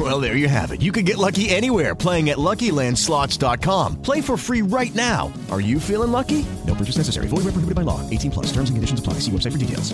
Well, 0.00 0.18
there 0.18 0.34
you 0.34 0.48
have 0.48 0.72
it. 0.72 0.80
You 0.80 0.92
can 0.92 1.04
get 1.04 1.18
lucky 1.18 1.50
anywhere 1.50 1.94
playing 1.94 2.30
at 2.30 2.38
LuckyLandSlots.com. 2.38 4.00
Play 4.00 4.22
for 4.22 4.38
free 4.38 4.62
right 4.62 4.94
now. 4.94 5.30
Are 5.50 5.60
you 5.60 5.78
feeling 5.78 6.10
lucky? 6.10 6.46
No 6.66 6.74
purchase 6.74 6.96
necessary. 6.96 7.26
Void 7.26 7.44
where 7.44 7.52
prohibited 7.52 7.74
by 7.74 7.82
law. 7.82 8.00
18 8.08 8.30
plus. 8.30 8.46
Terms 8.46 8.70
and 8.70 8.78
conditions 8.78 9.00
apply. 9.00 9.14
See 9.20 9.30
website 9.30 9.52
for 9.52 9.58
details. 9.58 9.92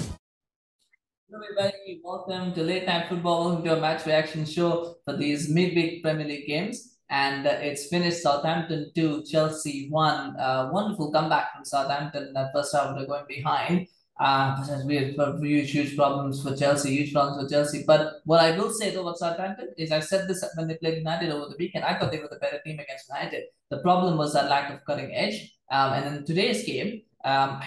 Hello 1.28 1.42
everybody, 1.42 2.00
welcome 2.04 2.54
to 2.54 2.62
Late 2.62 2.86
Night 2.86 3.08
Football. 3.08 3.46
Welcome 3.46 3.64
to 3.64 3.76
a 3.76 3.80
match 3.80 4.06
reaction 4.06 4.44
show 4.46 4.94
for 5.04 5.16
these 5.16 5.50
midweek 5.50 6.02
Premier 6.04 6.24
League 6.24 6.46
games 6.46 6.96
and 7.10 7.46
uh, 7.46 7.50
it's 7.50 7.88
finished 7.88 8.22
Southampton 8.22 8.92
2, 8.94 9.24
Chelsea 9.24 9.88
1. 9.90 10.36
Uh, 10.36 10.70
wonderful 10.72 11.10
comeback 11.10 11.52
from 11.52 11.64
Southampton 11.64 12.32
that 12.32 12.52
first 12.54 12.74
half. 12.74 12.96
They're 12.96 13.06
going 13.06 13.24
behind. 13.28 13.88
Uh, 14.18 14.82
weird, 14.84 15.14
huge, 15.42 15.70
huge 15.72 15.94
problems 15.94 16.42
for 16.42 16.56
Chelsea, 16.56 16.96
huge 16.96 17.12
problems 17.12 17.42
for 17.42 17.54
Chelsea. 17.54 17.84
But 17.86 18.22
what 18.24 18.40
I 18.40 18.56
will 18.56 18.70
say 18.70 18.90
though 18.90 19.02
about 19.02 19.18
Southampton 19.18 19.74
is 19.76 19.92
I 19.92 20.00
said 20.00 20.26
this 20.26 20.42
when 20.54 20.68
they 20.68 20.76
played 20.76 20.98
United 20.98 21.30
over 21.30 21.50
the 21.50 21.56
weekend. 21.58 21.84
I 21.84 21.98
thought 21.98 22.10
they 22.10 22.20
were 22.20 22.28
the 22.30 22.38
better 22.38 22.58
team 22.64 22.78
against 22.78 23.08
United. 23.08 23.44
The 23.68 23.78
problem 23.78 24.16
was 24.16 24.32
that 24.32 24.48
lack 24.48 24.72
of 24.72 24.84
cutting 24.86 25.14
edge. 25.14 25.54
Um, 25.70 25.92
and 25.92 26.16
in 26.16 26.24
today's 26.24 26.64
game, 26.64 27.02
um, 27.24 27.60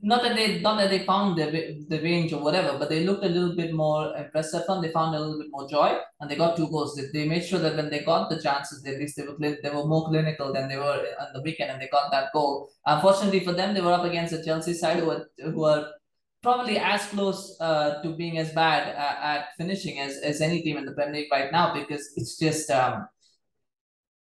not 0.00 0.22
that 0.22 0.34
they 0.34 0.60
not 0.60 0.78
that 0.78 0.88
they 0.88 1.00
found 1.00 1.36
the 1.36 1.84
the 1.88 2.00
range 2.00 2.32
or 2.32 2.42
whatever, 2.42 2.78
but 2.78 2.88
they 2.88 3.04
looked 3.04 3.24
a 3.24 3.28
little 3.28 3.54
bit 3.54 3.74
more 3.74 4.16
impressive 4.16 4.62
and 4.66 4.82
they 4.82 4.90
found 4.90 5.14
a 5.14 5.20
little 5.20 5.38
bit 5.38 5.50
more 5.50 5.68
joy 5.68 5.98
and 6.20 6.30
they 6.30 6.36
got 6.36 6.56
two 6.56 6.68
goals. 6.68 6.96
They, 6.96 7.06
they 7.12 7.28
made 7.28 7.44
sure 7.44 7.58
that 7.58 7.76
when 7.76 7.90
they 7.90 8.00
got 8.00 8.30
the 8.30 8.40
chances, 8.40 8.84
at 8.86 8.98
least 8.98 9.16
they 9.16 9.24
were 9.24 9.36
they 9.38 9.70
were 9.70 9.84
more 9.84 10.08
clinical 10.08 10.54
than 10.54 10.68
they 10.68 10.78
were 10.78 11.04
on 11.20 11.32
the 11.34 11.42
weekend 11.42 11.70
and 11.70 11.82
they 11.82 11.88
got 11.88 12.10
that 12.10 12.32
goal. 12.32 12.70
Unfortunately 12.86 13.40
for 13.40 13.52
them, 13.52 13.74
they 13.74 13.82
were 13.82 13.92
up 13.92 14.04
against 14.04 14.32
the 14.32 14.42
Chelsea 14.42 14.72
side 14.72 15.00
who 15.00 15.10
are 15.10 15.26
who 15.36 15.64
are 15.64 15.88
probably 16.42 16.78
as 16.78 17.04
close 17.06 17.56
uh, 17.60 18.00
to 18.02 18.16
being 18.16 18.38
as 18.38 18.52
bad 18.52 18.94
uh, 18.96 19.26
at 19.26 19.48
finishing 19.58 19.98
as, 19.98 20.16
as 20.18 20.40
any 20.40 20.62
team 20.62 20.78
in 20.78 20.86
the 20.86 20.92
Premier 20.92 21.20
League 21.20 21.32
right 21.32 21.52
now 21.52 21.74
because 21.74 22.12
it's 22.16 22.38
just 22.38 22.70
um, 22.70 23.06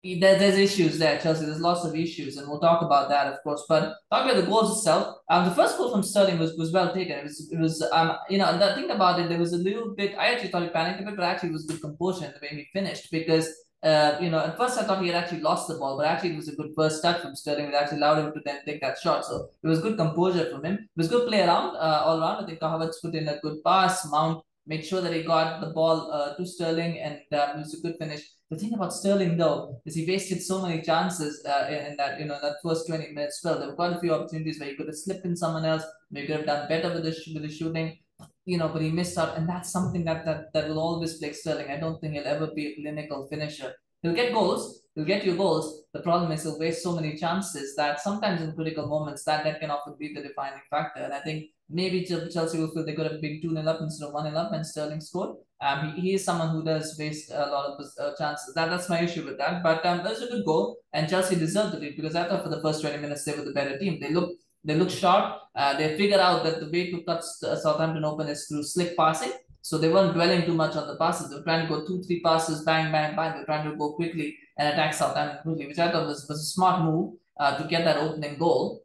there, 0.04 0.40
there's 0.40 0.58
issues 0.58 0.98
there, 0.98 1.20
Chelsea. 1.20 1.46
There's 1.46 1.60
lots 1.60 1.84
of 1.84 1.96
issues, 1.96 2.38
and 2.38 2.48
we'll 2.48 2.60
talk 2.60 2.82
about 2.82 3.10
that, 3.10 3.28
of 3.28 3.44
course. 3.44 3.66
But 3.68 3.96
talking 4.10 4.32
about 4.32 4.42
the 4.42 4.48
goals 4.48 4.78
itself, 4.78 5.18
um, 5.30 5.46
the 5.46 5.54
first 5.54 5.78
goal 5.78 5.92
from 5.92 6.04
Sterling 6.04 6.40
was, 6.40 6.56
was 6.56 6.72
well 6.72 6.94
taken. 6.94 7.18
It 7.18 7.24
was, 7.24 7.52
it 7.52 7.60
was 7.60 7.82
um, 7.92 8.16
you 8.30 8.38
know, 8.38 8.58
the 8.58 8.76
thing 8.76 8.90
about 8.92 9.20
it, 9.20 9.28
there 9.28 9.40
was 9.40 9.54
a 9.54 9.58
little 9.58 9.94
bit. 9.96 10.16
I 10.18 10.28
actually 10.28 10.50
thought 10.50 10.64
he 10.64 10.70
panicked 10.70 11.02
a 11.02 11.06
bit, 11.06 11.18
but 11.18 11.26
actually 11.26 11.50
it 11.50 11.54
was 11.54 11.66
good 11.66 11.82
composure 11.82 12.26
in 12.26 12.32
the 12.32 12.40
way 12.42 12.50
he 12.50 12.80
finished 12.80 13.12
because. 13.12 13.50
Uh, 13.82 14.18
you 14.20 14.30
know, 14.30 14.40
at 14.40 14.58
first 14.58 14.78
I 14.78 14.84
thought 14.84 15.02
he 15.02 15.08
had 15.08 15.16
actually 15.16 15.40
lost 15.40 15.70
the 15.70 15.76
ball, 15.76 15.96
but 15.96 16.06
actually 16.06 16.32
it 16.32 16.36
was 16.36 16.50
a 16.50 16.56
good 16.58 16.72
first 16.76 17.02
touch 17.02 17.22
from 17.22 17.34
Sterling 17.34 17.72
that 17.72 17.84
actually 17.84 18.00
allowed 18.00 18.26
him 18.26 18.34
to 18.34 18.42
then 18.44 18.60
take 18.66 18.82
that 18.82 18.98
shot. 18.98 19.24
So 19.24 19.52
it 19.64 19.68
was 19.70 19.80
good 19.80 19.96
composure 19.96 20.50
from 20.52 20.66
him. 20.66 20.74
It 20.74 20.98
was 20.98 21.08
good 21.08 21.30
play 21.30 21.44
around, 21.44 21.78
uh, 21.78 22.04
all 22.06 22.20
around. 22.20 22.44
I 22.44 22.46
think 22.46 22.60
Havertz 22.60 23.02
put 23.02 23.16
in 23.16 23.30
a 23.30 23.40
good 23.40 23.64
pass. 23.64 24.06
Mount 24.12 24.44
made 24.68 24.86
sure 24.86 25.00
that 25.00 25.14
he 25.14 25.24
got 25.24 25.62
the 25.62 25.68
ball 25.68 26.12
uh, 26.12 26.36
to 26.36 26.46
Sterling, 26.46 27.00
and 27.00 27.22
uh, 27.32 27.54
it 27.56 27.60
was 27.60 27.74
a 27.74 27.82
good 27.82 27.96
finish. 27.98 28.22
The 28.50 28.58
thing 28.58 28.74
about 28.74 28.94
Sterling 28.94 29.38
though 29.38 29.80
is 29.86 29.94
he 29.94 30.08
wasted 30.08 30.42
so 30.42 30.62
many 30.62 30.82
chances 30.82 31.46
uh, 31.46 31.68
in, 31.70 31.96
that 31.98 32.20
you 32.20 32.26
know 32.26 32.40
that 32.42 32.56
first 32.64 32.88
twenty 32.88 33.10
minutes. 33.10 33.42
Well, 33.44 33.60
there 33.60 33.70
were 33.70 33.76
quite 33.76 33.94
a 33.94 34.00
few 34.00 34.14
opportunities 34.14 34.60
where 34.60 34.70
he 34.70 34.76
could 34.76 34.88
have 34.88 34.96
slipped 34.96 35.26
in 35.26 35.36
someone 35.36 35.66
else. 35.66 35.84
Maybe 36.10 36.28
could 36.28 36.38
have 36.38 36.46
done 36.46 36.68
better 36.68 36.92
with 36.94 37.04
the 37.04 37.16
with 37.34 37.44
the 37.44 37.52
shooting. 37.52 38.00
You 38.46 38.58
know, 38.58 38.70
but 38.70 38.82
he 38.82 38.90
missed 38.90 39.18
out, 39.18 39.38
and 39.38 39.48
that's 39.48 39.72
something 39.72 40.04
that 40.06 40.26
that 40.26 40.52
that 40.54 40.68
will 40.68 40.80
always 40.80 41.20
plague 41.20 41.36
Sterling. 41.36 41.70
I 41.70 41.80
don't 41.80 42.02
think 42.02 42.14
he'll 42.14 42.26
ever 42.26 42.48
be 42.48 42.68
a 42.68 42.76
clinical 42.82 43.28
finisher. 43.28 43.74
He'll 44.02 44.16
get 44.16 44.34
goals, 44.34 44.82
he'll 44.96 45.06
get 45.06 45.26
you 45.26 45.36
goals. 45.36 45.84
The 45.94 46.00
problem 46.00 46.32
is 46.32 46.44
he'll 46.44 46.58
waste 46.58 46.82
so 46.82 46.96
many 46.96 47.18
chances 47.18 47.76
that 47.76 48.00
sometimes 48.00 48.42
in 48.42 48.54
critical 48.54 48.88
moments 48.88 49.26
that 49.26 49.44
that 49.44 49.60
can 49.60 49.70
often 49.70 49.96
be 50.00 50.14
the 50.14 50.22
defining 50.22 50.62
factor. 50.70 51.02
And 51.02 51.14
I 51.14 51.20
think 51.20 51.50
maybe 51.70 52.06
Chelsea 52.06 52.58
will 52.58 52.72
feel 52.72 52.86
they 52.86 52.94
could 52.94 53.12
have 53.12 53.22
been 53.22 53.42
2 53.42 53.50
0 53.54 53.68
up 53.68 53.82
instead 53.82 54.08
of 54.08 54.14
1 54.14 54.32
0 54.32 54.36
up 54.36 54.52
and 54.54 54.66
Sterling 54.66 55.02
scored. 55.02 55.36
Um, 55.62 55.92
he, 55.94 56.02
he 56.02 56.14
is 56.14 56.24
someone 56.24 56.50
who 56.50 56.64
does 56.64 56.96
waste 56.98 57.32
a 57.32 57.46
lot 57.46 57.72
of 57.72 57.86
uh, 58.00 58.16
chances. 58.18 58.54
That, 58.56 58.70
that's 58.70 58.90
my 58.90 59.02
issue 59.02 59.26
with 59.26 59.38
that. 59.38 59.62
But 59.62 59.86
um, 59.86 60.02
that's 60.04 60.22
a 60.22 60.28
good 60.28 60.46
goal, 60.46 60.78
and 60.94 61.10
Chelsea 61.10 61.36
deserved 61.36 61.80
lead 61.80 61.96
because 61.96 62.16
I 62.16 62.28
thought 62.28 62.44
for 62.44 62.50
the 62.50 62.62
first 62.62 62.82
20 62.82 62.98
minutes 62.98 63.26
they 63.26 63.34
were 63.34 63.44
the 63.44 63.52
better 63.52 63.78
team. 63.78 64.00
They 64.00 64.12
look 64.12 64.32
they 64.64 64.76
look 64.76 64.90
sharp. 64.90 65.42
Uh, 65.56 65.78
they 65.78 65.98
figured 65.98 66.20
out 66.20 66.44
that 66.44 66.60
the 66.60 66.70
way 66.70 66.92
to 66.92 67.04
cut 67.04 67.24
uh, 67.44 67.56
Southampton 67.56 68.04
open 68.04 68.28
is 68.28 68.46
through 68.48 68.64
slick 68.64 68.98
passing. 68.98 69.32
So 69.62 69.78
they 69.78 69.90
weren't 69.90 70.14
dwelling 70.14 70.46
too 70.46 70.54
much 70.54 70.76
on 70.76 70.88
the 70.88 70.96
passes. 70.96 71.30
They 71.30 71.36
were 71.36 71.44
trying 71.44 71.68
to 71.68 71.74
go 71.74 71.86
two, 71.86 72.02
three 72.04 72.22
passes, 72.22 72.64
bang, 72.64 72.92
bang, 72.92 73.16
bang. 73.16 73.34
They're 73.34 73.46
trying 73.46 73.70
to 73.70 73.76
go 73.76 73.94
quickly 73.94 74.38
and 74.58 74.70
attack 74.70 74.94
Southampton 74.94 75.42
quickly, 75.44 75.68
which 75.68 75.80
I 75.80 75.92
thought 75.92 76.08
was, 76.08 76.26
was 76.28 76.40
a 76.40 76.46
smart 76.46 76.84
move 76.84 77.16
uh, 77.40 77.58
to 77.58 77.68
get 77.68 77.86
that 77.86 77.98
opening 77.98 78.38
goal 78.38 78.82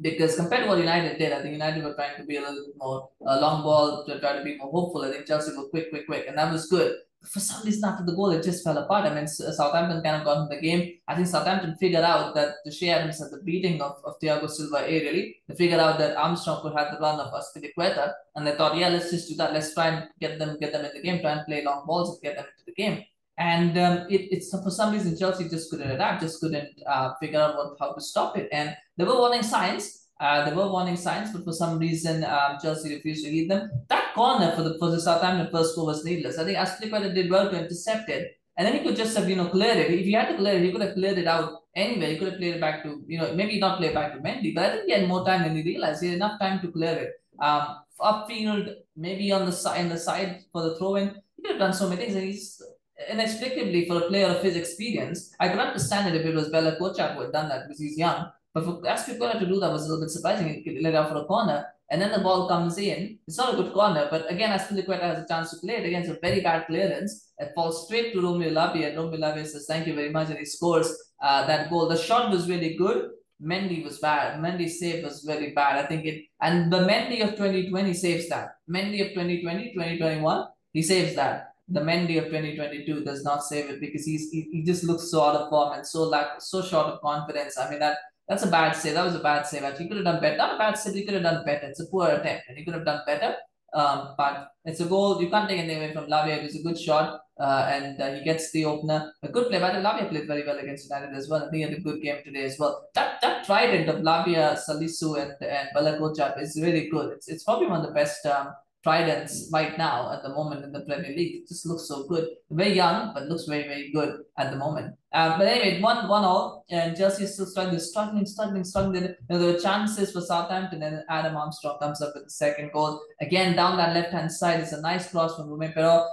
because 0.00 0.36
compared 0.36 0.64
to 0.64 0.68
what 0.68 0.78
United 0.78 1.18
did, 1.18 1.32
I 1.32 1.40
think 1.40 1.52
United 1.52 1.82
were 1.82 1.94
trying 1.94 2.16
to 2.18 2.24
be 2.24 2.36
a 2.36 2.40
little 2.40 2.66
bit 2.66 2.74
more 2.76 3.08
uh, 3.26 3.40
long 3.40 3.62
ball 3.62 4.04
to 4.04 4.20
try 4.20 4.36
to 4.36 4.44
be 4.44 4.56
more 4.56 4.70
hopeful. 4.70 5.02
I 5.02 5.10
think 5.10 5.26
Chelsea 5.26 5.56
were 5.56 5.68
quick, 5.68 5.90
quick, 5.90 6.06
quick, 6.06 6.26
and 6.28 6.36
that 6.36 6.52
was 6.52 6.66
good. 6.66 6.94
But 7.20 7.30
for 7.30 7.40
some 7.40 7.64
reason, 7.64 7.88
after 7.88 8.04
the 8.04 8.14
goal, 8.14 8.30
it 8.30 8.42
just 8.42 8.62
fell 8.62 8.76
apart. 8.76 9.06
I 9.06 9.14
mean, 9.14 9.26
Southampton 9.26 10.02
kind 10.02 10.16
of 10.16 10.24
got 10.24 10.42
in 10.42 10.48
the 10.48 10.60
game. 10.60 10.98
I 11.08 11.14
think 11.14 11.26
Southampton 11.26 11.76
figured 11.76 12.04
out 12.04 12.34
that 12.34 12.56
the 12.64 12.70
Che 12.70 12.90
Adams 12.90 13.18
had 13.18 13.30
the 13.30 13.42
beating 13.42 13.80
of, 13.80 13.96
of 14.04 14.20
Thiago 14.20 14.50
Silva 14.50 14.86
aerially. 14.86 15.36
They 15.48 15.54
figured 15.54 15.80
out 15.80 15.98
that 15.98 16.16
Armstrong 16.16 16.60
could 16.62 16.76
have 16.76 16.92
the 16.92 17.00
run 17.00 17.18
of 17.18 17.32
Azpilicueta, 17.32 18.12
and 18.34 18.46
they 18.46 18.52
thought, 18.52 18.76
yeah, 18.76 18.88
let's 18.88 19.10
just 19.10 19.28
do 19.28 19.34
that. 19.36 19.54
Let's 19.54 19.72
try 19.72 19.88
and 19.88 20.08
get 20.20 20.38
them, 20.38 20.58
get 20.60 20.72
them 20.72 20.84
in 20.84 20.90
the 20.92 21.00
game, 21.00 21.20
try 21.20 21.32
and 21.32 21.46
play 21.46 21.64
long 21.64 21.86
balls 21.86 22.10
and 22.10 22.22
get 22.22 22.36
them 22.36 22.44
into 22.44 22.64
the 22.66 22.74
game. 22.74 23.02
And 23.38 23.76
um, 23.78 24.06
it, 24.08 24.32
it's 24.32 24.50
for 24.50 24.70
some 24.70 24.92
reason 24.92 25.16
Chelsea 25.18 25.48
just 25.48 25.70
couldn't 25.70 25.90
adapt, 25.90 26.22
just 26.22 26.40
couldn't 26.40 26.70
uh, 26.86 27.14
figure 27.20 27.40
out 27.40 27.56
what 27.56 27.76
how 27.78 27.92
to 27.92 28.00
stop 28.00 28.36
it. 28.38 28.48
And 28.50 28.74
there 28.96 29.06
were 29.06 29.18
warning 29.18 29.42
signs. 29.42 30.08
Uh, 30.18 30.46
there 30.46 30.56
were 30.56 30.68
warning 30.68 30.96
signs, 30.96 31.30
but 31.32 31.44
for 31.44 31.52
some 31.52 31.78
reason 31.78 32.24
um, 32.24 32.56
Chelsea 32.62 32.94
refused 32.94 33.24
to 33.24 33.30
read 33.30 33.50
them. 33.50 33.70
That 33.88 34.14
corner 34.14 34.52
for 34.56 34.62
the 34.62 34.78
for 34.78 34.90
the 34.90 35.00
Southampton 35.00 35.50
first 35.52 35.76
goal 35.76 35.86
was 35.86 36.04
needless. 36.04 36.38
I 36.38 36.44
think 36.44 36.56
Azpilicueta 36.56 37.14
did 37.14 37.30
well 37.30 37.50
to 37.50 37.62
intercept 37.62 38.08
it, 38.08 38.40
and 38.56 38.66
then 38.66 38.74
he 38.74 38.80
could 38.80 38.96
just 38.96 39.14
have 39.18 39.28
you 39.28 39.36
know 39.36 39.48
cleared 39.48 39.76
it. 39.76 39.90
If 39.90 40.06
he 40.06 40.12
had 40.12 40.28
to 40.28 40.36
clear 40.38 40.54
it, 40.54 40.62
he 40.62 40.72
could 40.72 40.80
have 40.80 40.94
cleared 40.94 41.18
it 41.18 41.26
out 41.26 41.64
anywhere. 41.74 42.08
He 42.08 42.16
could 42.16 42.28
have 42.28 42.38
played 42.38 42.54
it 42.54 42.60
back 42.62 42.82
to 42.84 43.04
you 43.06 43.18
know 43.18 43.34
maybe 43.34 43.60
not 43.60 43.76
play 43.76 43.88
it 43.88 43.94
back 43.94 44.14
to 44.14 44.20
Mendy, 44.20 44.54
but 44.54 44.64
I 44.64 44.70
think 44.70 44.86
he 44.86 44.92
had 44.92 45.06
more 45.06 45.26
time 45.26 45.42
than 45.42 45.56
he 45.56 45.62
realized. 45.62 46.02
He 46.02 46.08
had 46.08 46.16
enough 46.16 46.40
time 46.40 46.60
to 46.62 46.68
clear 46.68 46.96
it. 46.96 47.10
Um, 47.38 47.76
upfield, 48.00 48.74
maybe 48.96 49.32
on 49.32 49.44
the 49.44 49.52
side, 49.52 49.90
the 49.90 49.98
side 49.98 50.44
for 50.52 50.62
the 50.62 50.76
throw 50.76 50.96
in. 50.96 51.08
He 51.36 51.42
could 51.42 51.52
have 51.52 51.60
done 51.60 51.74
so 51.74 51.88
many 51.90 52.02
things, 52.02 52.14
and 52.14 52.24
he's 52.24 52.62
inexplicably 53.10 53.86
for 53.86 53.98
a 53.98 54.08
player 54.08 54.26
of 54.26 54.42
his 54.42 54.56
experience. 54.56 55.34
I 55.38 55.48
could 55.48 55.58
understand 55.58 56.14
it 56.14 56.20
if 56.20 56.26
it 56.26 56.34
was 56.34 56.48
Bella 56.48 56.76
Kotchap 56.76 57.14
who 57.14 57.22
had 57.22 57.32
done 57.32 57.48
that 57.48 57.64
because 57.66 57.80
he's 57.80 57.98
young. 57.98 58.26
But 58.54 58.64
for 58.64 58.80
Azpilicueta 58.82 59.38
to 59.38 59.46
do 59.46 59.60
that 59.60 59.70
was 59.70 59.84
a 59.84 59.88
little 59.88 60.02
bit 60.02 60.10
surprising. 60.10 60.62
He 60.64 60.80
let 60.80 60.94
out 60.94 61.10
for 61.10 61.18
a 61.18 61.26
corner, 61.26 61.66
and 61.90 62.00
then 62.00 62.10
the 62.10 62.20
ball 62.20 62.48
comes 62.48 62.78
in. 62.78 63.18
It's 63.28 63.36
not 63.36 63.52
a 63.52 63.56
good 63.56 63.74
corner, 63.74 64.08
but 64.10 64.30
again, 64.32 64.58
Azpilicueta 64.58 65.02
has 65.02 65.24
a 65.24 65.28
chance 65.28 65.50
to 65.50 65.58
play 65.58 65.74
it 65.74 65.86
against 65.86 66.10
a 66.10 66.18
very 66.22 66.40
bad 66.40 66.66
clearance. 66.66 67.32
It 67.38 67.52
falls 67.54 67.86
straight 67.86 68.14
to 68.14 68.22
Romeo 68.22 68.50
Lavia, 68.50 68.88
and 68.88 68.96
Romeo 68.96 69.20
Lavia 69.20 69.46
says, 69.46 69.66
"Thank 69.68 69.86
you 69.86 69.94
very 69.94 70.08
much," 70.08 70.30
and 70.30 70.38
he 70.38 70.46
scores 70.46 70.88
uh, 71.22 71.46
that 71.46 71.68
goal. 71.68 71.86
The 71.86 71.98
shot 71.98 72.30
was 72.30 72.48
really 72.48 72.76
good. 72.76 73.10
Mendy 73.42 73.84
was 73.84 73.98
bad. 73.98 74.40
Mendy's 74.40 74.80
save 74.80 75.04
was 75.04 75.22
very 75.22 75.50
bad. 75.52 75.84
I 75.84 75.86
think 75.86 76.06
it, 76.06 76.24
and 76.40 76.72
the 76.72 76.78
Mendy 76.78 77.22
of 77.22 77.36
2020 77.36 77.92
saves 77.92 78.30
that. 78.30 78.56
Mendy 78.70 79.02
of 79.02 79.08
2020, 79.08 79.74
2021, 79.74 80.46
he 80.72 80.82
saves 80.82 81.14
that 81.16 81.55
the 81.68 81.80
Mendy 81.80 82.18
of 82.18 82.26
2022 82.26 83.04
does 83.04 83.24
not 83.24 83.42
save 83.42 83.70
it 83.70 83.80
because 83.80 84.04
he's 84.04 84.30
he, 84.30 84.48
he 84.52 84.62
just 84.62 84.84
looks 84.84 85.10
so 85.10 85.22
out 85.22 85.34
of 85.34 85.48
form 85.48 85.72
and 85.72 85.86
so 85.86 86.02
lack 86.04 86.40
so 86.40 86.62
short 86.62 86.86
of 86.86 87.00
confidence. 87.00 87.58
I 87.58 87.68
mean 87.70 87.80
that 87.80 87.98
that's 88.28 88.44
a 88.44 88.50
bad 88.50 88.72
save. 88.72 88.94
That 88.94 89.04
was 89.04 89.14
a 89.14 89.20
bad 89.20 89.46
save. 89.46 89.62
Actually, 89.62 89.84
he 89.84 89.88
could 89.88 89.96
have 89.98 90.06
done 90.06 90.20
better. 90.20 90.36
Not 90.36 90.54
a 90.54 90.58
bad 90.58 90.78
save. 90.78 90.94
He 90.94 91.04
could 91.04 91.14
have 91.14 91.22
done 91.22 91.44
better. 91.44 91.66
It's 91.66 91.80
a 91.80 91.86
poor 91.86 92.08
attempt, 92.08 92.44
and 92.48 92.58
he 92.58 92.64
could 92.64 92.74
have 92.74 92.84
done 92.84 93.02
better. 93.06 93.36
Um, 93.74 94.14
but 94.16 94.48
it's 94.64 94.80
a 94.80 94.86
goal. 94.86 95.20
You 95.20 95.28
can't 95.28 95.48
take 95.48 95.58
anything 95.58 95.78
away 95.78 95.92
from 95.92 96.06
Lavia. 96.06 96.38
It 96.38 96.44
was 96.44 96.56
a 96.56 96.62
good 96.62 96.78
shot, 96.78 97.20
uh, 97.38 97.68
and 97.70 98.00
uh, 98.00 98.14
he 98.14 98.24
gets 98.24 98.50
the 98.52 98.64
opener. 98.64 99.12
A 99.22 99.28
good 99.28 99.48
play. 99.48 99.60
But 99.60 99.74
Lavia 99.74 100.08
played 100.08 100.26
very 100.26 100.46
well 100.46 100.58
against 100.58 100.88
United 100.90 101.14
as 101.14 101.28
well. 101.28 101.44
I 101.44 101.50
think 101.50 101.56
he 101.56 101.62
had 101.62 101.72
a 101.72 101.80
good 101.80 102.00
game 102.00 102.18
today 102.24 102.44
as 102.44 102.58
well. 102.58 102.88
That 102.94 103.20
that 103.22 103.44
trident 103.44 103.88
of 103.88 104.02
Lavia, 104.02 104.58
Salisu, 104.58 105.20
and 105.22 105.34
and 105.48 105.68
Bella 105.74 106.12
is 106.40 106.58
really 106.60 106.88
good. 106.88 107.12
It's 107.12 107.28
it's 107.28 107.44
probably 107.44 107.68
one 107.68 107.80
of 107.80 107.86
the 107.86 107.92
best 107.92 108.24
um, 108.26 108.48
tridents 108.86 109.50
right 109.52 109.76
now 109.76 110.12
at 110.14 110.22
the 110.22 110.32
moment 110.38 110.64
in 110.64 110.70
the 110.72 110.82
Premier 110.88 111.12
League. 111.18 111.34
It 111.38 111.48
just 111.48 111.66
looks 111.66 111.88
so 111.88 112.06
good. 112.12 112.28
Very 112.50 112.74
young, 112.82 113.12
but 113.12 113.24
looks 113.30 113.46
very, 113.52 113.64
very 113.72 113.90
good 113.92 114.10
at 114.38 114.50
the 114.52 114.58
moment. 114.64 114.94
Um, 115.12 115.38
but 115.38 115.46
anyway, 115.48 115.80
one 115.80 116.08
one 116.08 116.24
all, 116.30 116.64
and 116.70 116.96
Chelsea 116.96 117.26
still 117.26 117.46
struggling, 117.46 117.80
struggling, 117.80 118.26
struggling, 118.34 118.64
struggling. 118.64 119.02
You 119.02 119.08
know, 119.08 119.38
there 119.38 119.52
were 119.52 119.58
chances 119.68 120.12
for 120.12 120.20
Southampton, 120.32 120.82
and 120.88 121.02
Adam 121.18 121.36
Armstrong 121.36 121.78
comes 121.80 122.00
up 122.00 122.12
with 122.14 122.24
the 122.24 122.36
second 122.44 122.70
goal. 122.72 123.00
Again, 123.20 123.56
down 123.56 123.76
that 123.78 123.94
left 123.98 124.12
hand 124.18 124.30
side, 124.30 124.60
it's 124.60 124.72
a 124.72 124.80
nice 124.80 125.10
cross 125.10 125.36
from 125.36 125.48
Ruben 125.48 125.72
Perraud. 125.72 126.06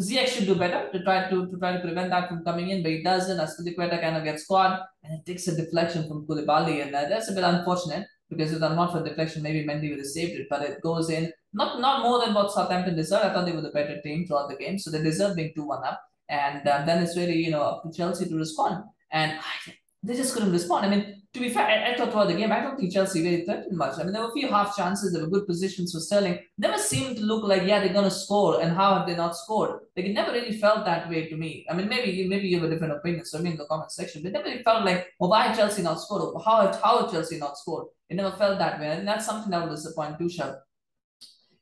Ziyech 0.00 0.26
should 0.26 0.46
do 0.46 0.56
better 0.56 0.90
to 0.92 1.04
try 1.04 1.30
to, 1.30 1.36
to 1.50 1.56
try 1.56 1.70
to 1.74 1.80
prevent 1.80 2.10
that 2.10 2.28
from 2.28 2.44
coming 2.44 2.70
in, 2.70 2.82
but 2.82 2.90
he 2.90 3.02
doesn't. 3.04 3.38
Azpilicueta 3.38 4.00
kind 4.00 4.16
of 4.16 4.24
gets 4.24 4.44
caught, 4.44 4.80
and 5.04 5.20
it 5.20 5.24
takes 5.24 5.46
a 5.46 5.56
deflection 5.56 6.08
from 6.08 6.26
Koulibaly, 6.26 6.82
and 6.82 6.92
uh, 6.94 7.08
that's 7.08 7.30
a 7.30 7.34
bit 7.38 7.44
unfortunate. 7.44 8.04
Because 8.28 8.52
if 8.52 8.62
I'm 8.62 8.76
not 8.76 8.92
for 8.92 9.02
deflection, 9.02 9.42
maybe 9.42 9.66
Mendy 9.66 9.90
would 9.90 9.98
have 9.98 10.06
saved 10.06 10.32
it, 10.32 10.46
but 10.48 10.62
it 10.62 10.80
goes 10.80 11.10
in 11.10 11.32
not 11.52 11.80
not 11.80 12.02
more 12.02 12.24
than 12.24 12.34
what 12.34 12.50
Southampton 12.50 12.96
deserved. 12.96 13.24
I 13.24 13.32
thought 13.32 13.46
they 13.46 13.52
were 13.52 13.60
the 13.60 13.70
better 13.70 14.00
team 14.00 14.26
throughout 14.26 14.48
the 14.48 14.56
game, 14.56 14.78
so 14.78 14.90
they 14.90 15.02
deserve 15.02 15.36
being 15.36 15.52
two 15.54 15.66
one 15.66 15.84
up. 15.84 16.02
And 16.28 16.66
um, 16.68 16.86
then 16.86 17.02
it's 17.02 17.16
really 17.16 17.36
you 17.36 17.50
know 17.50 17.62
up 17.62 17.82
to 17.84 17.92
Chelsea 17.96 18.28
to 18.28 18.36
respond, 18.36 18.84
and 19.12 19.32
I, 19.32 19.74
they 20.04 20.14
just 20.14 20.34
couldn't 20.34 20.52
respond. 20.52 20.86
I 20.86 20.90
mean, 20.90 21.22
to 21.32 21.40
be 21.40 21.48
fair, 21.48 21.66
I, 21.66 21.92
I, 21.92 21.96
thought 21.96 22.12
throughout 22.12 22.28
the 22.28 22.34
game, 22.34 22.52
I 22.52 22.60
don't 22.60 22.78
think 22.78 22.92
Chelsea 22.92 23.22
really 23.22 23.44
threatened 23.44 23.76
much. 23.76 23.98
I 23.98 24.04
mean, 24.04 24.12
there 24.12 24.22
were 24.22 24.28
a 24.28 24.32
few 24.32 24.48
half 24.48 24.76
chances, 24.76 25.12
there 25.12 25.22
were 25.22 25.30
good 25.30 25.46
positions 25.46 25.92
for 25.92 25.98
Sterling. 25.98 26.38
Never 26.58 26.78
seemed 26.78 27.16
to 27.16 27.22
look 27.24 27.42
like, 27.42 27.62
yeah, 27.64 27.80
they're 27.80 27.92
going 27.92 28.04
to 28.04 28.10
score, 28.10 28.60
and 28.60 28.70
how 28.72 28.94
have 28.94 29.06
they 29.06 29.16
not 29.16 29.36
scored? 29.36 29.80
Like, 29.96 30.06
it 30.06 30.12
never 30.12 30.30
really 30.30 30.56
felt 30.56 30.84
that 30.84 31.08
way 31.08 31.26
to 31.28 31.36
me. 31.36 31.66
I 31.68 31.74
mean, 31.74 31.88
maybe 31.88 32.28
maybe 32.28 32.46
you 32.46 32.60
have 32.60 32.70
a 32.70 32.72
different 32.72 32.92
opinion, 32.92 33.24
so 33.24 33.40
me 33.40 33.50
in 33.50 33.56
the 33.56 33.66
comment 33.66 33.90
section, 33.90 34.22
but 34.22 34.28
it 34.28 34.32
never 34.32 34.44
really 34.44 34.62
felt 34.62 34.84
like, 34.84 35.08
well, 35.18 35.30
why 35.30 35.52
Chelsea 35.54 35.82
not 35.82 36.00
scored? 36.00 36.22
Or 36.22 36.40
how, 36.40 36.72
how 36.84 37.10
Chelsea 37.10 37.38
not 37.38 37.58
scored? 37.58 37.86
It 38.10 38.14
never 38.14 38.36
felt 38.36 38.58
that 38.58 38.78
way. 38.78 38.88
And 38.88 39.08
that's 39.08 39.26
something 39.26 39.50
that 39.50 39.62
would 39.62 39.74
disappoint 39.74 40.18
Tuchel. 40.18 40.56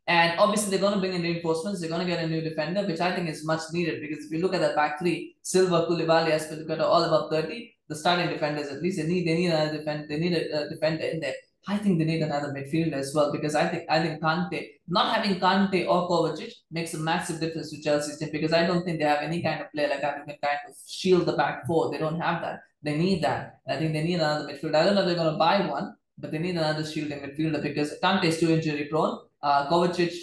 And 0.06 0.38
obviously, 0.38 0.70
they're 0.70 0.80
going 0.80 0.94
to 0.94 1.00
bring 1.00 1.14
in 1.14 1.22
reinforcements. 1.22 1.80
They're 1.80 1.88
going 1.88 2.04
to 2.04 2.12
get 2.12 2.24
a 2.24 2.26
new 2.26 2.40
defender, 2.40 2.84
which 2.84 3.00
I 3.00 3.14
think 3.14 3.28
is 3.28 3.44
much 3.44 3.62
needed 3.72 4.00
because 4.00 4.24
if 4.24 4.32
you 4.32 4.40
look 4.40 4.54
at 4.54 4.60
that 4.60 4.74
back 4.74 4.98
three, 4.98 5.36
Silva, 5.42 5.86
Koulibaly, 5.88 6.32
Azpilicueta, 6.32 6.80
all 6.80 7.04
above 7.04 7.30
30, 7.30 7.72
the 7.92 7.98
starting 7.98 8.28
defenders 8.28 8.68
at 8.68 8.82
least 8.82 8.96
they 8.98 9.06
need 9.06 9.26
they 9.26 9.34
need 9.34 9.50
another 9.50 9.78
defender 9.78 10.06
they 10.08 10.18
need 10.18 10.32
a, 10.32 10.66
a, 10.66 10.68
defender 10.68 11.04
in 11.04 11.20
there. 11.20 11.34
I 11.68 11.76
think 11.78 11.98
they 11.98 12.04
need 12.04 12.22
another 12.22 12.48
midfielder 12.48 12.94
as 12.94 13.12
well 13.14 13.30
because 13.30 13.54
I 13.54 13.68
think 13.68 13.84
I 13.88 14.02
think 14.02 14.20
Kante 14.20 14.66
not 14.88 15.14
having 15.14 15.38
Kante 15.38 15.86
or 15.86 16.08
Kovacic 16.08 16.52
makes 16.70 16.94
a 16.94 16.98
massive 16.98 17.38
difference 17.38 17.70
to 17.70 17.80
Chelsea's 17.80 18.18
team 18.18 18.30
because 18.32 18.52
I 18.52 18.66
don't 18.66 18.84
think 18.84 18.98
they 18.98 19.04
have 19.04 19.22
any 19.22 19.42
kind 19.42 19.60
of 19.60 19.70
player 19.72 19.88
like 19.88 20.00
that 20.00 20.18
who 20.18 20.24
can 20.24 20.38
kind 20.42 20.58
of 20.68 20.74
shield 20.86 21.26
the 21.26 21.34
back 21.34 21.66
four. 21.66 21.90
They 21.90 21.98
don't 21.98 22.20
have 22.20 22.42
that. 22.42 22.60
They 22.82 22.96
need 22.96 23.22
that. 23.22 23.60
I 23.68 23.76
think 23.76 23.92
they 23.92 24.02
need 24.02 24.16
another 24.16 24.48
midfielder. 24.48 24.74
I 24.74 24.84
don't 24.84 24.96
know 24.96 25.02
if 25.02 25.06
they're 25.06 25.22
going 25.22 25.32
to 25.32 25.38
buy 25.38 25.66
one, 25.66 25.94
but 26.18 26.32
they 26.32 26.38
need 26.38 26.56
another 26.56 26.84
shielding 26.84 27.20
midfielder 27.20 27.62
because 27.62 27.94
Kante 28.02 28.24
is 28.24 28.40
too 28.40 28.50
injury 28.50 28.86
prone. 28.86 29.20
Uh, 29.42 29.68
Kovacic 29.68 30.14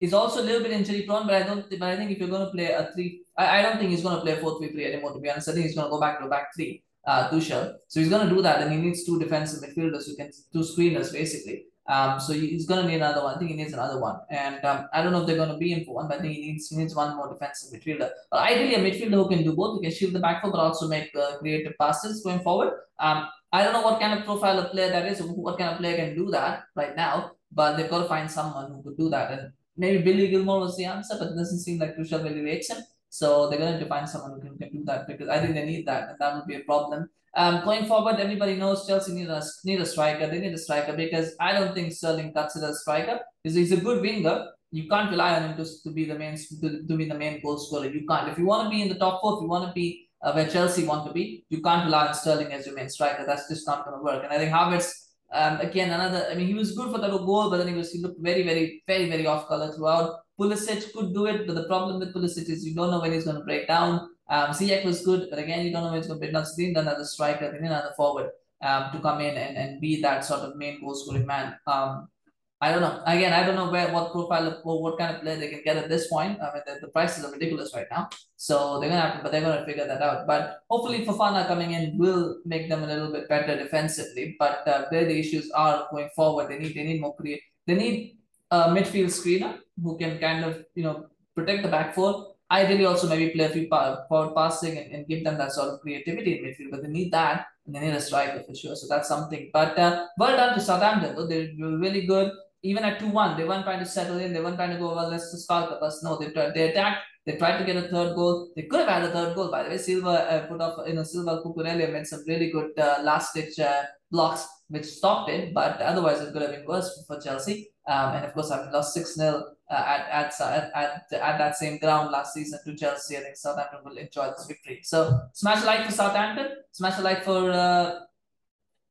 is 0.00 0.12
also 0.12 0.42
a 0.42 0.44
little 0.44 0.62
bit 0.62 0.72
injury 0.72 1.02
prone, 1.02 1.26
but 1.26 1.34
I 1.34 1.42
don't. 1.42 1.68
But 1.70 1.82
I 1.82 1.96
think 1.96 2.10
if 2.10 2.18
you're 2.18 2.28
going 2.28 2.46
to 2.46 2.52
play 2.52 2.66
a 2.66 2.90
three 2.94 3.26
I, 3.36 3.58
I 3.58 3.62
don't 3.62 3.78
think 3.78 3.90
he's 3.90 4.02
going 4.02 4.16
to 4.16 4.22
play 4.22 4.36
4 4.36 4.58
3 4.58 4.72
3 4.72 4.84
anymore, 4.84 5.12
to 5.12 5.20
be 5.20 5.30
honest. 5.30 5.48
I 5.48 5.52
think 5.52 5.66
he's 5.66 5.74
going 5.74 5.86
to 5.86 5.90
go 5.90 6.00
back 6.00 6.18
to 6.18 6.26
a 6.26 6.28
back 6.28 6.54
three, 6.54 6.82
uh, 7.06 7.28
Tuchel. 7.28 7.74
So 7.88 8.00
he's 8.00 8.08
going 8.08 8.28
to 8.28 8.34
do 8.34 8.42
that, 8.42 8.62
and 8.62 8.72
he 8.72 8.78
needs 8.78 9.04
two 9.04 9.18
defensive 9.18 9.62
midfielders 9.62 10.06
who 10.06 10.16
can, 10.16 10.30
two 10.52 10.60
screeners, 10.60 11.12
basically. 11.12 11.66
Um, 11.88 12.18
so 12.18 12.32
he's 12.32 12.66
going 12.66 12.82
to 12.82 12.88
need 12.88 12.96
another 12.96 13.22
one. 13.22 13.36
I 13.36 13.38
think 13.38 13.52
he 13.52 13.56
needs 13.56 13.72
another 13.72 14.00
one. 14.00 14.16
And 14.28 14.64
um, 14.64 14.88
I 14.92 15.02
don't 15.02 15.12
know 15.12 15.20
if 15.20 15.26
they're 15.28 15.36
going 15.36 15.50
to 15.50 15.56
be 15.56 15.72
in 15.72 15.84
for 15.84 15.94
one, 15.94 16.08
but 16.08 16.18
I 16.18 16.22
think 16.22 16.34
he 16.34 16.40
needs 16.46 16.68
he 16.68 16.76
needs 16.76 16.96
one 16.96 17.16
more 17.16 17.32
defensive 17.32 17.78
midfielder. 17.78 18.10
But 18.30 18.40
ideally, 18.40 18.74
a 18.74 18.78
midfielder 18.78 19.22
who 19.22 19.28
can 19.28 19.44
do 19.44 19.54
both, 19.54 19.76
who 19.76 19.82
can 19.82 19.92
shield 19.92 20.12
the 20.12 20.18
back 20.18 20.42
four, 20.42 20.50
but 20.50 20.58
also 20.58 20.88
make 20.88 21.14
uh, 21.14 21.38
creative 21.38 21.74
passes 21.78 22.24
going 22.24 22.40
forward. 22.40 22.72
Um, 22.98 23.28
I 23.52 23.62
don't 23.62 23.72
know 23.72 23.82
what 23.82 24.00
kind 24.00 24.18
of 24.18 24.24
profile 24.24 24.58
of 24.58 24.72
player 24.72 24.88
that 24.88 25.06
is, 25.06 25.22
what 25.22 25.58
kind 25.58 25.70
of 25.70 25.78
player 25.78 25.96
can 25.96 26.16
do 26.16 26.28
that 26.32 26.64
right 26.74 26.96
now, 26.96 27.35
but 27.52 27.76
they've 27.76 27.90
got 27.90 28.02
to 28.02 28.08
find 28.08 28.30
someone 28.30 28.70
who 28.70 28.82
could 28.82 28.96
do 28.96 29.08
that. 29.10 29.32
And 29.32 29.52
maybe 29.76 30.02
Billy 30.02 30.28
Gilmour 30.28 30.60
was 30.60 30.76
the 30.76 30.84
answer, 30.84 31.16
but 31.18 31.28
it 31.28 31.36
doesn't 31.36 31.60
seem 31.60 31.78
like 31.78 31.96
Tuchel 31.96 32.24
really 32.24 32.42
rates 32.42 32.70
him. 32.70 32.78
So 33.08 33.48
they're 33.48 33.58
going 33.58 33.78
to 33.78 33.86
find 33.86 34.08
someone 34.08 34.32
who 34.32 34.40
can, 34.40 34.58
can 34.58 34.70
do 34.70 34.84
that 34.84 35.06
because 35.06 35.28
I 35.28 35.40
think 35.40 35.54
they 35.54 35.64
need 35.64 35.86
that, 35.86 36.10
and 36.10 36.18
that 36.18 36.34
would 36.34 36.46
be 36.46 36.56
a 36.56 36.60
problem. 36.60 37.08
Um, 37.36 37.62
going 37.64 37.84
forward, 37.84 38.18
everybody 38.18 38.56
knows 38.56 38.86
Chelsea 38.86 39.12
need 39.12 39.28
a 39.28 39.42
need 39.64 39.80
a 39.80 39.86
striker. 39.86 40.26
They 40.26 40.40
need 40.40 40.54
a 40.54 40.58
striker 40.58 40.94
because 40.94 41.34
I 41.38 41.52
don't 41.52 41.74
think 41.74 41.92
Sterling 41.92 42.32
cuts 42.32 42.56
it 42.56 42.64
as 42.64 42.70
a 42.70 42.78
striker. 42.78 43.20
Because 43.42 43.56
he's 43.56 43.72
a 43.72 43.76
good 43.76 44.00
winger. 44.00 44.46
You 44.70 44.88
can't 44.88 45.10
rely 45.10 45.34
on 45.34 45.50
him 45.50 45.56
to, 45.58 45.64
to 45.84 45.90
be 45.90 46.06
the 46.06 46.18
main 46.18 46.36
to, 46.36 46.86
to 46.88 46.96
be 46.96 47.04
the 47.06 47.14
main 47.14 47.40
goal 47.42 47.58
scorer. 47.58 47.86
You 47.86 48.06
can't. 48.06 48.30
If 48.30 48.38
you 48.38 48.46
want 48.46 48.64
to 48.64 48.70
be 48.70 48.82
in 48.82 48.88
the 48.88 48.98
top 48.98 49.20
four, 49.20 49.34
if 49.34 49.42
you 49.42 49.48
want 49.48 49.68
to 49.68 49.72
be 49.72 50.08
uh, 50.22 50.32
where 50.32 50.48
Chelsea 50.48 50.84
want 50.84 51.06
to 51.06 51.12
be, 51.12 51.44
you 51.50 51.60
can't 51.60 51.84
rely 51.84 52.06
on 52.06 52.14
Sterling 52.14 52.52
as 52.54 52.66
your 52.66 52.74
main 52.74 52.88
striker. 52.88 53.24
That's 53.26 53.48
just 53.48 53.66
not 53.66 53.84
going 53.84 53.98
to 53.98 54.02
work. 54.02 54.24
And 54.24 54.32
I 54.32 54.38
think 54.38 54.50
Havertz 54.50 54.90
um, 55.32 55.60
again, 55.60 55.90
another. 55.90 56.26
I 56.30 56.34
mean, 56.34 56.46
he 56.46 56.54
was 56.54 56.72
good 56.72 56.90
for 56.92 56.98
that 56.98 57.10
goal, 57.10 57.50
but 57.50 57.58
then 57.58 57.68
he 57.68 57.74
was 57.74 57.92
he 57.92 58.00
looked 58.00 58.20
very, 58.20 58.42
very, 58.42 58.82
very, 58.86 59.08
very 59.08 59.26
off 59.26 59.48
color 59.48 59.72
throughout. 59.72 60.20
Pulisic 60.38 60.92
could 60.92 61.14
do 61.14 61.26
it, 61.26 61.46
but 61.46 61.54
the 61.54 61.64
problem 61.64 61.98
with 61.98 62.14
Pulisic 62.14 62.48
is 62.48 62.64
you 62.64 62.74
don't 62.74 62.90
know 62.90 63.00
when 63.00 63.12
he's 63.12 63.24
going 63.24 63.36
to 63.36 63.44
break 63.44 63.66
down. 63.66 64.10
Um, 64.28 64.50
Ziyech 64.50 64.84
was 64.84 65.04
good, 65.04 65.28
but 65.30 65.38
again, 65.38 65.64
you 65.64 65.72
don't 65.72 65.82
know 65.82 65.90
when 65.90 66.00
he's 66.00 66.08
going 66.08 66.18
to 66.18 66.20
break 66.20 66.32
down. 66.32 66.44
So 66.44 66.52
they 66.56 66.66
need 66.66 66.76
another 66.76 67.04
striker, 67.04 67.50
they 67.50 67.58
need 67.58 67.66
another 67.66 67.92
forward 67.96 68.30
um, 68.62 68.90
to 68.92 69.00
come 69.00 69.20
in 69.20 69.36
and, 69.36 69.56
and 69.56 69.80
be 69.80 70.00
that 70.02 70.24
sort 70.24 70.40
of 70.40 70.56
main 70.56 70.80
goal 70.80 70.94
scoring 70.94 71.26
man. 71.26 71.56
Um, 71.66 72.08
I 72.58 72.72
don't 72.72 72.80
know. 72.80 73.02
Again, 73.06 73.34
I 73.34 73.44
don't 73.44 73.54
know 73.54 73.70
where 73.70 73.92
what 73.92 74.12
profile 74.12 74.46
of 74.46 74.64
what 74.64 74.96
kind 74.98 75.14
of 75.14 75.20
player 75.20 75.36
they 75.36 75.48
can 75.48 75.60
get 75.62 75.76
at 75.76 75.90
this 75.90 76.08
point. 76.08 76.40
I 76.40 76.54
mean, 76.54 76.62
the, 76.66 76.78
the 76.80 76.88
prices 76.88 77.22
are 77.22 77.30
ridiculous 77.30 77.74
right 77.74 77.86
now, 77.90 78.08
so 78.36 78.80
they're 78.80 78.88
gonna 78.88 79.02
have 79.02 79.16
to, 79.18 79.22
but 79.22 79.30
they're 79.30 79.42
gonna 79.42 79.66
figure 79.66 79.86
that 79.86 80.00
out. 80.00 80.26
But 80.26 80.60
hopefully, 80.70 81.04
Fofana 81.04 81.46
coming 81.46 81.72
in 81.72 81.98
will 81.98 82.38
make 82.46 82.70
them 82.70 82.82
a 82.82 82.86
little 82.86 83.12
bit 83.12 83.28
better 83.28 83.58
defensively. 83.58 84.36
But 84.38 84.66
uh, 84.66 84.86
where 84.88 85.04
the 85.04 85.18
issues 85.18 85.50
are 85.50 85.86
going 85.90 86.08
forward, 86.16 86.48
they 86.48 86.58
need 86.58 86.74
they 86.74 86.84
need 86.84 87.00
more 87.00 87.14
create. 87.14 87.42
They 87.66 87.74
need 87.74 88.16
a 88.50 88.70
midfield 88.70 89.12
screener 89.12 89.58
who 89.82 89.98
can 89.98 90.18
kind 90.18 90.42
of 90.42 90.64
you 90.74 90.84
know 90.84 91.06
protect 91.34 91.62
the 91.62 91.68
back 91.68 91.94
four. 91.94 92.36
Ideally, 92.50 92.86
also 92.86 93.06
maybe 93.06 93.34
play 93.34 93.44
a 93.44 93.48
few 93.50 93.68
forward 93.68 94.34
passing 94.34 94.78
and, 94.78 94.92
and 94.92 95.06
give 95.06 95.24
them 95.24 95.36
that 95.36 95.52
sort 95.52 95.74
of 95.74 95.80
creativity 95.80 96.38
in 96.38 96.44
midfield. 96.44 96.70
But 96.70 96.82
they 96.84 96.88
need 96.88 97.12
that, 97.12 97.48
and 97.66 97.74
they 97.74 97.80
need 97.80 97.92
a 97.92 98.00
striker 98.00 98.42
for 98.44 98.54
sure. 98.54 98.76
So 98.76 98.86
that's 98.88 99.08
something. 99.08 99.50
But 99.52 99.78
uh, 99.78 100.06
well 100.16 100.36
done 100.38 100.54
to 100.54 100.60
Southampton. 100.60 101.28
They 101.28 101.54
were 101.58 101.76
really 101.76 102.06
good. 102.06 102.32
Even 102.62 102.84
at 102.84 102.98
two 102.98 103.08
one, 103.08 103.36
they 103.36 103.44
weren't 103.44 103.64
trying 103.64 103.78
to 103.80 103.86
settle 103.86 104.18
in. 104.18 104.32
They 104.32 104.40
weren't 104.40 104.56
trying 104.56 104.70
to 104.70 104.78
go 104.78 104.94
well. 104.94 105.08
Let's 105.08 105.30
just 105.30 105.48
the 105.48 105.78
bus. 105.80 106.02
No, 106.02 106.16
they 106.18 106.30
tried. 106.30 106.54
They 106.54 106.70
attacked. 106.70 107.02
They 107.24 107.36
tried 107.36 107.58
to 107.58 107.64
get 107.64 107.76
a 107.76 107.88
third 107.88 108.14
goal. 108.14 108.50
They 108.56 108.62
could 108.62 108.80
have 108.80 108.88
had 108.88 109.04
a 109.04 109.12
third 109.12 109.34
goal. 109.34 109.50
By 109.50 109.64
the 109.64 109.70
way, 109.70 109.78
Silva 109.78 110.10
uh, 110.10 110.46
put 110.46 110.60
off. 110.60 110.86
You 110.86 110.94
know, 110.94 111.02
Silva 111.02 111.42
Cucurella 111.44 111.92
made 111.92 112.06
some 112.06 112.24
really 112.26 112.50
good 112.50 112.78
uh, 112.78 112.98
last 113.02 113.34
ditch 113.34 113.58
uh, 113.58 113.82
blocks 114.10 114.46
which 114.68 114.84
stopped 114.84 115.30
it. 115.30 115.54
But 115.54 115.80
otherwise, 115.80 116.20
it 116.20 116.32
could 116.32 116.42
have 116.42 116.52
been 116.52 116.66
worse 116.66 117.04
for 117.06 117.20
Chelsea. 117.20 117.70
Um, 117.88 118.16
and 118.16 118.24
of 118.24 118.34
course, 118.34 118.50
I've 118.50 118.72
lost 118.72 118.94
6 118.94 119.14
0 119.14 119.44
uh, 119.70 119.74
at, 119.74 120.32
at, 120.40 120.70
at, 120.74 121.12
at 121.12 121.38
that 121.38 121.56
same 121.56 121.78
ground 121.78 122.10
last 122.10 122.34
season 122.34 122.58
to 122.64 122.76
Chelsea, 122.76 123.16
I 123.16 123.20
think 123.20 123.36
Southampton 123.36 123.80
will 123.84 123.96
enjoy 123.96 124.28
this 124.30 124.46
victory. 124.46 124.80
So, 124.82 125.20
smash 125.32 125.62
a 125.62 125.66
like 125.66 125.86
for 125.86 125.92
Southampton, 125.92 126.48
smash 126.72 126.98
a 126.98 127.02
like 127.02 127.24
for 127.24 127.50
uh, 127.50 128.00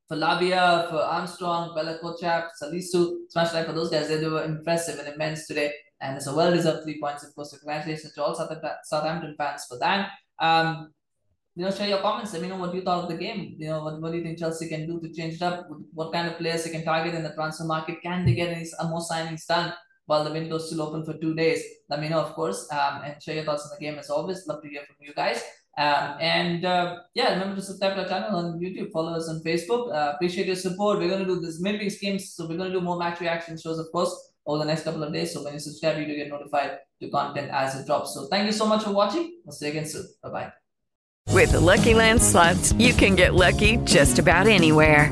for 0.08 0.18
Lavia, 0.18 0.90
for 0.90 0.98
Armstrong, 0.98 1.74
Bella 1.76 1.98
Kotchap, 2.02 2.50
Salisu, 2.62 3.18
smash 3.30 3.52
a 3.52 3.56
like 3.56 3.66
for 3.66 3.74
those 3.74 3.90
guys. 3.90 4.08
They 4.08 4.28
were 4.28 4.44
impressive 4.44 5.00
and 5.00 5.14
immense 5.14 5.48
today. 5.48 5.72
And 6.02 6.18
it's 6.18 6.28
a 6.28 6.36
well 6.36 6.52
deserved 6.52 6.84
three 6.84 7.00
points, 7.00 7.24
of 7.24 7.34
course. 7.34 7.52
So, 7.52 7.58
congratulations 7.58 8.14
to 8.14 8.24
all 8.24 8.36
Southampton 8.36 9.36
fans 9.38 9.66
for 9.68 9.80
that. 9.80 10.10
Um, 10.40 10.92
you 11.56 11.64
know, 11.64 11.72
share 11.72 11.88
your 11.88 12.02
comments. 12.02 12.34
Let 12.34 12.42
me 12.42 12.50
know 12.50 12.58
what 12.58 12.76
you 12.76 12.82
thought 12.82 13.04
of 13.04 13.10
the 13.10 13.18
game. 13.18 13.56
You 13.58 13.70
know, 13.70 13.84
what, 13.84 14.02
what 14.02 14.12
do 14.12 14.18
you 14.18 14.24
think 14.24 14.38
Chelsea 14.38 14.68
can 14.68 14.86
do 14.86 15.00
to 15.00 15.14
change 15.14 15.36
it 15.36 15.42
up? 15.42 15.68
What 15.94 16.12
kind 16.12 16.28
of 16.28 16.38
players 16.38 16.66
they 16.66 16.70
can 16.70 16.84
target 16.84 17.16
in 17.16 17.24
the 17.24 17.34
transfer 17.34 17.64
market? 17.64 18.02
Can 18.04 18.26
they 18.26 18.36
get 18.36 18.50
any 18.50 18.70
more 18.84 19.00
signings 19.00 19.48
done 19.48 19.74
while 20.06 20.26
the 20.26 20.32
window's 20.32 20.68
still 20.68 20.82
open 20.82 21.06
for 21.06 21.14
two 21.14 21.34
days? 21.34 21.64
Let 21.90 22.02
me 22.02 22.10
know, 22.10 22.20
of 22.20 22.34
course, 22.34 22.68
um, 22.74 23.02
and 23.06 23.24
share 23.24 23.36
your 23.36 23.46
thoughts 23.46 23.64
on 23.64 23.78
the 23.80 23.84
game 23.84 23.98
as 23.98 24.10
always. 24.10 24.46
Love 24.48 24.62
to 24.64 24.68
hear 24.68 24.82
from 24.86 24.98
you 25.00 25.14
guys. 25.14 25.42
Um, 25.78 26.18
and 26.22 26.64
uh, 26.64 27.00
yeah, 27.14 27.34
remember 27.34 27.56
to 27.56 27.62
subscribe 27.62 27.96
to 27.96 28.04
our 28.04 28.08
channel 28.08 28.40
on 28.40 28.60
YouTube, 28.60 28.92
follow 28.92 29.14
us 29.14 29.28
on 29.28 29.42
Facebook. 29.44 29.94
Uh, 29.94 30.14
appreciate 30.16 30.48
your 30.48 30.56
support. 30.56 31.00
We're 31.00 31.10
going 31.10 31.26
to 31.26 31.34
do 31.34 31.42
this 31.42 31.60
midweek 31.60 32.00
games, 32.00 32.34
so 32.34 32.48
we're 32.48 32.58
going 32.58 32.72
to 32.72 32.80
do 32.80 32.84
more 32.84 32.98
match 32.98 33.20
reaction 33.20 33.58
shows, 33.58 33.78
of 33.78 33.88
course, 33.92 34.14
over 34.46 34.60
the 34.60 34.66
next 34.66 34.84
couple 34.84 35.04
of 35.04 35.12
days. 35.12 35.34
So 35.34 35.44
when 35.44 35.54
you 35.54 35.60
subscribe, 35.60 36.00
you 36.00 36.06
do 36.06 36.16
get 36.16 36.30
notified 36.30 36.78
to 37.02 37.10
content 37.10 37.52
as 37.52 37.80
it 37.80 37.86
drops. 37.86 38.14
So 38.14 38.28
thank 38.28 38.46
you 38.46 38.54
so 38.54 38.66
much 38.66 38.84
for 38.84 38.92
watching. 38.92 39.40
We'll 39.44 39.52
see 39.52 39.66
you 39.66 39.72
again 39.72 39.86
soon. 39.86 40.08
Bye 40.24 40.30
bye. 40.30 40.54
With 41.32 41.52
the 41.52 41.60
Lucky 41.60 41.94
Land 41.94 42.22
slots, 42.22 42.72
you 42.74 42.94
can 42.94 43.16
get 43.16 43.34
lucky 43.34 43.78
just 43.78 44.20
about 44.20 44.48
anywhere. 44.48 45.12